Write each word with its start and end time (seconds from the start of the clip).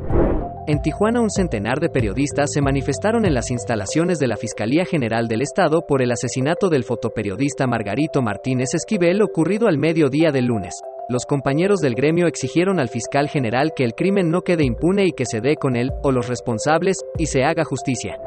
En 0.66 0.80
Tijuana 0.80 1.20
un 1.20 1.30
centenar 1.30 1.78
de 1.80 1.90
periodistas 1.90 2.50
se 2.52 2.62
manifestaron 2.62 3.24
en 3.24 3.34
las 3.34 3.50
instalaciones 3.50 4.18
de 4.18 4.26
la 4.28 4.36
Fiscalía 4.36 4.84
General 4.84 5.28
del 5.28 5.42
Estado 5.42 5.82
por 5.86 6.02
el 6.02 6.10
asesinato 6.10 6.68
del 6.68 6.84
fotoperiodista 6.84 7.66
Margarito 7.66 8.22
Martínez 8.22 8.74
Esquivel 8.74 9.22
ocurrido 9.22 9.68
al 9.68 9.78
mediodía 9.78 10.32
del 10.32 10.46
lunes 10.46 10.80
los 11.08 11.24
compañeros 11.24 11.78
del 11.78 11.94
gremio 11.94 12.26
exigieron 12.26 12.80
al 12.80 12.88
fiscal 12.88 13.28
general 13.28 13.72
que 13.76 13.84
el 13.84 13.94
crimen 13.94 14.30
no 14.30 14.42
quede 14.42 14.64
impune 14.64 15.06
y 15.06 15.12
que 15.12 15.24
se 15.24 15.40
dé 15.40 15.54
con 15.54 15.76
él, 15.76 15.92
o 16.02 16.10
los 16.10 16.26
responsables, 16.26 16.96
y 17.16 17.26
se 17.26 17.44
haga 17.44 17.64
justicia. 17.64 18.18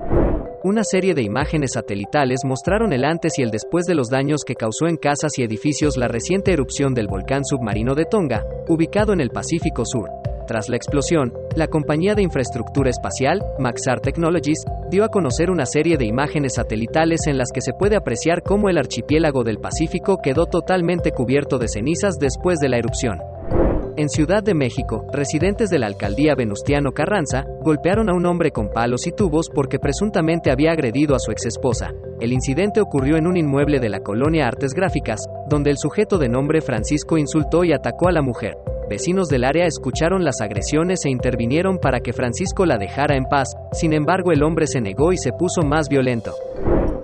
Una 0.62 0.84
serie 0.84 1.14
de 1.14 1.22
imágenes 1.22 1.72
satelitales 1.76 2.42
mostraron 2.44 2.92
el 2.92 3.06
antes 3.06 3.40
y 3.40 3.44
el 3.44 3.50
después 3.50 3.86
de 3.86 3.96
los 3.96 4.10
daños 4.10 4.42
que 4.46 4.56
causó 4.56 4.88
en 4.88 4.98
casas 4.98 5.32
y 5.38 5.44
edificios 5.44 5.96
la 5.96 6.10
reciente 6.10 6.52
erupción 6.52 6.94
del 6.94 7.08
volcán 7.08 7.46
submarino 7.46 7.96
de 7.96 8.04
Tonga, 8.04 8.44
ubicado 8.68 9.14
en 9.14 9.22
el 9.22 9.30
Pacífico 9.30 9.86
Sur. 9.86 10.10
Tras 10.48 10.68
la 10.68 10.76
explosión, 10.76 11.32
la 11.56 11.68
compañía 11.68 12.14
de 12.14 12.24
infraestructura 12.24 12.90
espacial, 12.90 13.42
Maxar 13.58 14.02
Technologies, 14.02 14.66
dio 14.90 15.06
a 15.06 15.10
conocer 15.10 15.50
una 15.50 15.66
serie 15.66 15.96
de 15.96 16.06
imágenes 16.06 16.56
satelitales 16.56 17.28
en 17.28 17.38
las 17.38 17.52
que 17.54 17.62
se 17.62 17.72
puede 17.72 17.96
apreciar 17.96 18.44
cómo 18.44 18.68
el 18.68 18.80
archipiélago 18.80 19.46
del 19.46 19.60
Pacífico 19.60 20.18
quedó 20.22 20.46
totalmente 20.46 21.12
cubierto 21.12 21.58
de 21.58 21.70
cenizas 21.70 22.16
después 22.20 22.60
de 22.60 22.68
la 22.68 22.80
erupción. 22.80 23.20
En 24.00 24.08
Ciudad 24.08 24.42
de 24.42 24.54
México, 24.54 25.06
residentes 25.12 25.70
de 25.70 25.78
la 25.78 25.88
alcaldía 25.88 26.34
Venustiano 26.34 26.94
Carranza 26.94 27.44
golpearon 27.62 28.10
a 28.10 28.14
un 28.14 28.26
hombre 28.26 28.52
con 28.52 28.70
palos 28.70 29.06
y 29.08 29.12
tubos 29.12 29.50
porque 29.54 29.78
presuntamente 29.78 30.52
había 30.52 30.72
agredido 30.72 31.16
a 31.16 31.20
su 31.20 31.32
exesposa. 31.32 31.92
El 32.22 32.32
incidente 32.32 32.80
ocurrió 32.80 33.18
en 33.18 33.28
un 33.28 33.36
inmueble 33.36 33.82
de 33.82 33.90
la 33.90 34.00
colonia 34.00 34.48
Artes 34.48 34.74
Gráficas, 34.74 35.20
donde 35.50 35.70
el 35.70 35.78
sujeto 35.78 36.18
de 36.18 36.30
nombre 36.30 36.62
Francisco 36.62 37.18
insultó 37.18 37.66
y 37.66 37.74
atacó 37.74 38.08
a 38.08 38.14
la 38.14 38.22
mujer. 38.22 38.54
Vecinos 38.90 39.28
del 39.28 39.44
área 39.44 39.66
escucharon 39.66 40.24
las 40.24 40.40
agresiones 40.40 41.04
e 41.04 41.10
intervinieron 41.10 41.78
para 41.78 42.00
que 42.00 42.14
Francisco 42.14 42.66
la 42.66 42.78
dejara 42.78 43.18
en 43.18 43.26
paz, 43.26 43.50
sin 43.74 43.92
embargo 43.92 44.32
el 44.32 44.44
hombre 44.44 44.66
se 44.68 44.80
negó 44.80 45.12
y 45.12 45.18
se 45.18 45.34
puso 45.34 45.64
más 45.64 45.90
violento. 45.90 46.32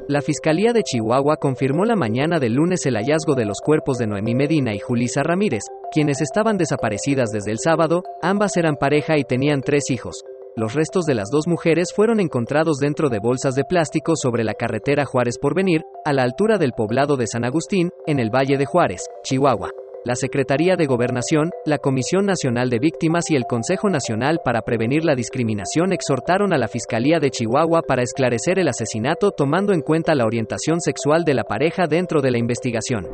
La 0.07 0.21
Fiscalía 0.21 0.71
de 0.71 0.83
Chihuahua 0.83 1.37
confirmó 1.37 1.83
la 1.83 1.95
mañana 1.95 2.37
del 2.37 2.53
lunes 2.53 2.85
el 2.85 2.95
hallazgo 2.95 3.33
de 3.33 3.45
los 3.45 3.57
cuerpos 3.59 3.97
de 3.97 4.05
Noemí 4.05 4.35
Medina 4.35 4.75
y 4.75 4.79
Julisa 4.79 5.23
Ramírez, 5.23 5.63
quienes 5.91 6.21
estaban 6.21 6.57
desaparecidas 6.57 7.31
desde 7.31 7.49
el 7.49 7.57
sábado, 7.57 8.03
ambas 8.21 8.55
eran 8.55 8.75
pareja 8.75 9.17
y 9.17 9.23
tenían 9.23 9.61
tres 9.61 9.89
hijos. 9.89 10.21
Los 10.55 10.75
restos 10.75 11.05
de 11.05 11.15
las 11.15 11.31
dos 11.31 11.47
mujeres 11.47 11.91
fueron 11.91 12.19
encontrados 12.19 12.77
dentro 12.77 13.09
de 13.09 13.17
bolsas 13.17 13.55
de 13.55 13.63
plástico 13.63 14.13
sobre 14.15 14.43
la 14.43 14.53
carretera 14.53 15.05
Juárez 15.05 15.39
Porvenir, 15.39 15.81
a 16.05 16.13
la 16.13 16.21
altura 16.21 16.59
del 16.59 16.73
poblado 16.73 17.17
de 17.17 17.25
San 17.25 17.43
Agustín, 17.43 17.89
en 18.05 18.19
el 18.19 18.29
Valle 18.29 18.57
de 18.57 18.65
Juárez, 18.65 19.01
Chihuahua 19.23 19.71
la 20.05 20.15
Secretaría 20.15 20.75
de 20.75 20.85
Gobernación, 20.85 21.49
la 21.65 21.79
Comisión 21.79 22.27
Nacional 22.27 22.69
de 22.69 22.77
Víctimas 22.77 23.25
y 23.31 23.35
el 23.35 23.45
Consejo 23.45 23.89
Nacional 23.89 24.39
para 24.45 24.61
Prevenir 24.61 25.03
la 25.03 25.15
Discriminación 25.15 25.91
exhortaron 25.93 26.53
a 26.53 26.59
la 26.59 26.67
Fiscalía 26.67 27.19
de 27.19 27.31
Chihuahua 27.31 27.81
para 27.81 28.03
esclarecer 28.03 28.59
el 28.59 28.67
asesinato 28.67 29.31
tomando 29.31 29.73
en 29.73 29.81
cuenta 29.81 30.13
la 30.13 30.25
orientación 30.25 30.79
sexual 30.79 31.23
de 31.25 31.33
la 31.33 31.43
pareja 31.43 31.87
dentro 31.87 32.21
de 32.21 32.29
la 32.29 32.37
investigación. 32.37 33.07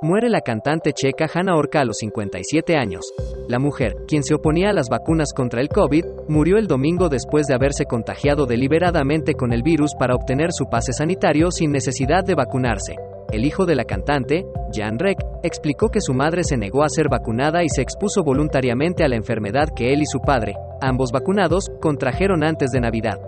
Muere 0.00 0.30
la 0.30 0.40
cantante 0.40 0.94
checa 0.94 1.28
Hannah 1.32 1.56
Orca 1.56 1.82
a 1.82 1.84
los 1.84 1.98
57 1.98 2.74
años. 2.74 3.04
La 3.46 3.58
mujer, 3.58 3.94
quien 4.08 4.22
se 4.22 4.34
oponía 4.34 4.70
a 4.70 4.74
las 4.74 4.88
vacunas 4.88 5.34
contra 5.34 5.60
el 5.60 5.68
COVID, 5.68 6.04
murió 6.28 6.56
el 6.56 6.66
domingo 6.66 7.10
después 7.10 7.46
de 7.46 7.54
haberse 7.54 7.84
contagiado 7.84 8.46
deliberadamente 8.46 9.34
con 9.34 9.52
el 9.52 9.62
virus 9.62 9.92
para 9.98 10.14
obtener 10.14 10.52
su 10.52 10.70
pase 10.70 10.94
sanitario 10.94 11.50
sin 11.50 11.70
necesidad 11.70 12.24
de 12.24 12.34
vacunarse. 12.34 12.94
El 13.34 13.44
hijo 13.44 13.66
de 13.66 13.74
la 13.74 13.84
cantante, 13.84 14.46
Jan 14.72 14.96
Reck, 14.96 15.18
explicó 15.42 15.88
que 15.88 16.00
su 16.00 16.14
madre 16.14 16.44
se 16.44 16.56
negó 16.56 16.84
a 16.84 16.88
ser 16.88 17.08
vacunada 17.08 17.64
y 17.64 17.68
se 17.68 17.82
expuso 17.82 18.22
voluntariamente 18.22 19.02
a 19.02 19.08
la 19.08 19.16
enfermedad 19.16 19.70
que 19.74 19.92
él 19.92 20.02
y 20.02 20.06
su 20.06 20.20
padre, 20.20 20.54
ambos 20.80 21.10
vacunados, 21.10 21.68
contrajeron 21.80 22.44
antes 22.44 22.70
de 22.70 22.78
Navidad. 22.78 23.18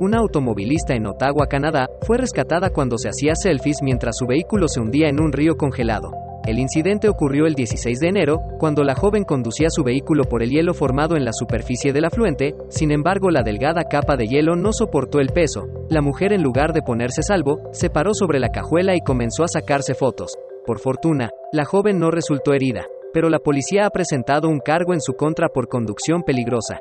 Una 0.00 0.20
automovilista 0.20 0.94
en 0.94 1.06
Ottawa, 1.06 1.46
Canadá, 1.46 1.90
fue 2.06 2.16
rescatada 2.16 2.70
cuando 2.70 2.96
se 2.96 3.10
hacía 3.10 3.34
selfies 3.34 3.82
mientras 3.82 4.16
su 4.16 4.26
vehículo 4.26 4.66
se 4.66 4.80
hundía 4.80 5.10
en 5.10 5.20
un 5.20 5.30
río 5.30 5.58
congelado. 5.58 6.23
El 6.46 6.58
incidente 6.58 7.08
ocurrió 7.08 7.46
el 7.46 7.54
16 7.54 8.00
de 8.00 8.08
enero, 8.08 8.42
cuando 8.58 8.84
la 8.84 8.94
joven 8.94 9.24
conducía 9.24 9.70
su 9.70 9.82
vehículo 9.82 10.24
por 10.24 10.42
el 10.42 10.50
hielo 10.50 10.74
formado 10.74 11.16
en 11.16 11.24
la 11.24 11.32
superficie 11.32 11.94
del 11.94 12.04
afluente, 12.04 12.54
sin 12.68 12.90
embargo 12.90 13.30
la 13.30 13.42
delgada 13.42 13.84
capa 13.84 14.16
de 14.16 14.26
hielo 14.26 14.54
no 14.54 14.74
soportó 14.74 15.20
el 15.20 15.28
peso. 15.28 15.66
La 15.88 16.02
mujer 16.02 16.34
en 16.34 16.42
lugar 16.42 16.74
de 16.74 16.82
ponerse 16.82 17.22
salvo, 17.22 17.60
se 17.72 17.88
paró 17.88 18.12
sobre 18.12 18.40
la 18.40 18.50
cajuela 18.50 18.94
y 18.94 19.00
comenzó 19.00 19.42
a 19.42 19.48
sacarse 19.48 19.94
fotos. 19.94 20.36
Por 20.66 20.80
fortuna, 20.80 21.30
la 21.50 21.64
joven 21.64 21.98
no 21.98 22.10
resultó 22.10 22.52
herida, 22.52 22.84
pero 23.14 23.30
la 23.30 23.38
policía 23.38 23.86
ha 23.86 23.90
presentado 23.90 24.48
un 24.48 24.60
cargo 24.60 24.92
en 24.92 25.00
su 25.00 25.14
contra 25.14 25.48
por 25.48 25.68
conducción 25.68 26.24
peligrosa. 26.24 26.78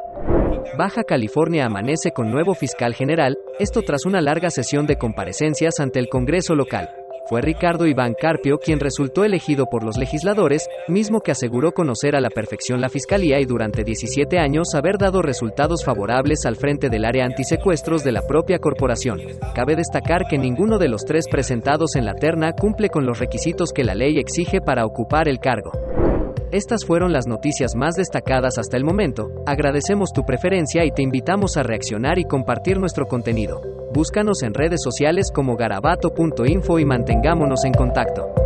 Baja 0.77 1.03
California 1.03 1.65
amanece 1.65 2.11
con 2.11 2.31
nuevo 2.31 2.53
fiscal 2.53 2.93
general, 2.95 3.37
esto 3.59 3.81
tras 3.81 4.05
una 4.05 4.19
larga 4.19 4.49
sesión 4.49 4.87
de 4.87 4.97
comparecencias 4.97 5.79
ante 5.79 5.99
el 5.99 6.09
Congreso 6.09 6.53
local 6.53 6.89
fue 7.25 7.41
Ricardo 7.41 7.87
Iván 7.87 8.15
Carpio 8.19 8.57
quien 8.57 8.79
resultó 8.79 9.23
elegido 9.23 9.67
por 9.67 9.83
los 9.83 9.97
legisladores, 9.97 10.67
mismo 10.87 11.21
que 11.21 11.31
aseguró 11.31 11.71
conocer 11.71 12.15
a 12.15 12.21
la 12.21 12.29
perfección 12.29 12.81
la 12.81 12.89
Fiscalía 12.89 13.39
y 13.39 13.45
durante 13.45 13.83
17 13.83 14.37
años 14.39 14.75
haber 14.75 14.97
dado 14.97 15.21
resultados 15.21 15.85
favorables 15.85 16.45
al 16.45 16.57
frente 16.57 16.89
del 16.89 17.05
área 17.05 17.25
antisecuestros 17.25 18.03
de 18.03 18.11
la 18.11 18.21
propia 18.23 18.59
corporación. 18.59 19.19
Cabe 19.55 19.75
destacar 19.75 20.27
que 20.27 20.37
ninguno 20.37 20.77
de 20.77 20.89
los 20.89 21.05
tres 21.05 21.27
presentados 21.29 21.95
en 21.95 22.05
la 22.05 22.13
terna 22.15 22.51
cumple 22.53 22.89
con 22.89 23.05
los 23.05 23.19
requisitos 23.19 23.71
que 23.71 23.83
la 23.83 23.95
ley 23.95 24.19
exige 24.19 24.59
para 24.61 24.85
ocupar 24.85 25.27
el 25.27 25.39
cargo. 25.39 25.71
Estas 26.51 26.85
fueron 26.85 27.13
las 27.13 27.25
noticias 27.25 27.75
más 27.75 27.95
destacadas 27.95 28.57
hasta 28.57 28.77
el 28.77 28.83
momento, 28.83 29.31
agradecemos 29.47 30.11
tu 30.13 30.23
preferencia 30.23 30.85
y 30.85 30.91
te 30.91 31.01
invitamos 31.01 31.57
a 31.57 31.63
reaccionar 31.63 32.19
y 32.19 32.25
compartir 32.25 32.79
nuestro 32.79 33.07
contenido. 33.07 33.82
Búscanos 33.93 34.41
en 34.41 34.55
redes 34.55 34.81
sociales 34.81 35.31
como 35.31 35.55
garabato.info 35.55 36.79
y 36.79 36.85
mantengámonos 36.85 37.63
en 37.63 37.73
contacto. 37.73 38.42